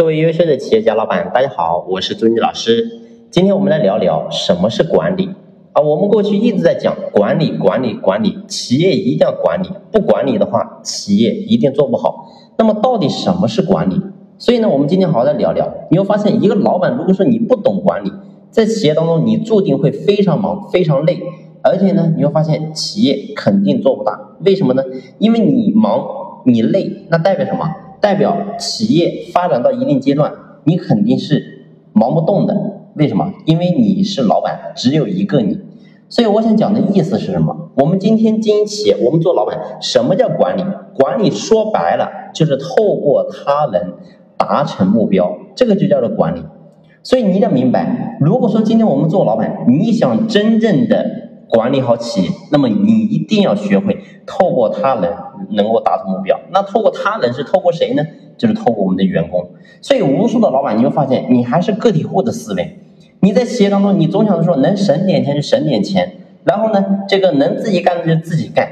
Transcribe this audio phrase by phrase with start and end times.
[0.00, 2.88] 各位优秀的企业家老板，大家好，我是朱妮老师。
[3.30, 5.28] 今天我们来聊聊什么是管理
[5.74, 5.82] 啊？
[5.82, 12.32] 我们过去一直在讲管理，管理，管理，企业一定要管理，不管理的话，企业一定做不好。
[12.56, 14.00] 那么到底什么是管理？
[14.38, 15.70] 所以呢，我们今天好好的聊聊。
[15.90, 18.10] 你会发现，一个老板如果说你不懂管理，
[18.50, 21.20] 在企业当中你注定会非常忙，非常累，
[21.60, 24.18] 而且呢，你会发现企业肯定做不大。
[24.46, 24.82] 为什么呢？
[25.18, 26.02] 因为你忙，
[26.46, 27.68] 你累，那代表什么？
[28.00, 30.32] 代表企业发展到一定阶段，
[30.64, 32.56] 你肯定是忙不动的。
[32.94, 33.32] 为什么？
[33.44, 35.58] 因为你是老板，只有一个你。
[36.08, 37.70] 所以我想讲的意思是什么？
[37.76, 40.64] 我们今天经营企业，我们做老板，什么叫管理？
[40.94, 43.92] 管理说白了就是透过他人
[44.36, 46.42] 达成目标，这个就叫做管理。
[47.02, 51.29] 所以你要明白，如果说今天我们做老板，你想真正的。
[51.50, 55.12] 管理好企业，那么你一定要学会透过他人
[55.50, 56.38] 能够达成目标。
[56.52, 58.04] 那透过他人是透过谁呢？
[58.38, 59.50] 就是透过我们的员工。
[59.82, 62.78] 所以无数的老板，你会发现你还是个体户的思维。
[63.20, 66.12] 你在企业当中，你总想着说能省点钱就省点钱，
[66.44, 68.68] 然后呢，这个能自己干的就自己干。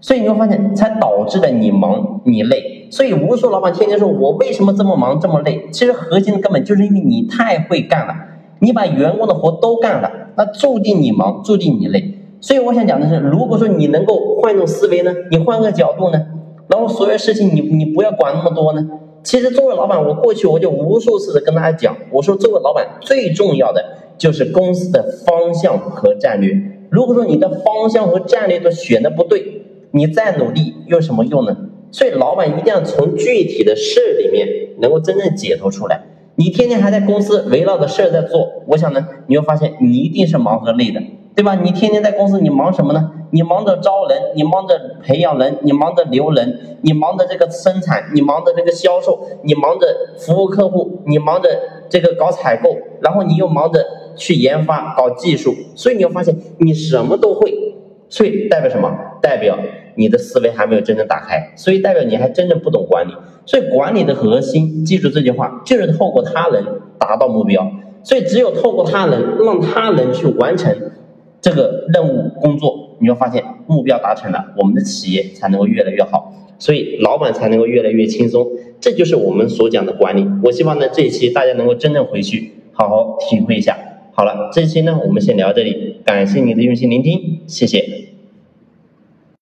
[0.00, 2.88] 所以你会发现，才导致了你忙你累。
[2.90, 5.68] 所以无数老板天天说我为什么这么忙这么累？
[5.72, 8.14] 其实核心的根本就是因为你太会干了，
[8.60, 10.10] 你把员工的活都干了。
[10.36, 16.20] 那注定你忙，注定你累，所以我想讲的是，如果说你能够换一种思维呢，你换个角度呢，
[16.68, 18.88] 然后所有事情你你不要管那么多呢。
[19.22, 23.84] 其实作为老板，我过去我就无数次的跟大家讲，我说作为老板最重要的
[24.18, 26.52] 就是公司的方向和战略。
[26.90, 31.56] 如果说你的方向和战略都选的不对，你再努力又有什么用呢？
[31.92, 34.48] 所以老板一定要从具体的事里面
[34.80, 36.02] 能够真正解脱出来。
[36.42, 41.00] 你天天还在公司围绕着事儿在做，我想呢，你会发现你一定是忙和累的，
[41.36, 41.54] 对吧？
[41.54, 43.12] 你天天在公司，你忙什么呢？
[43.30, 49.86] 你忙着招人，你忙着培养人，你忙着留人，你忙着这个生产，你忙着这个销售，你忙着
[50.18, 51.48] 服务客户，你忙着
[51.88, 57.54] 这个搞采购，然后你又忙着去研发搞技术，所以你会发现你什么都会，
[58.08, 58.90] 所以代表什么？
[59.22, 59.56] 代表。
[59.96, 63.12] 你的思维还没有真正打开，所以代表你还真正不懂管理。
[63.44, 66.64] 所以管理的核心，记住这句话，就是透过他人
[66.98, 67.70] 达到目标。
[68.04, 70.76] 所以只有透过他人，让他人去完成
[71.40, 78.46] 这个任务工作，你会发现目标达成了，我们的企业才能够越来越好，所以老板才能够越来越轻松。
[78.80, 80.26] 这就是我们所讲的管理。
[80.44, 83.76] 我希望呢这一期大家能够真正回去好好体会一下。
[84.14, 88.11] 好了，这期呢我们先聊到这里，感谢你的用心聆听，谢谢。